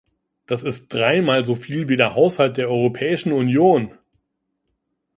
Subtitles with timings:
[0.47, 3.93] Das ist dreimal so viel wie der Haushalt der Europäischen Union!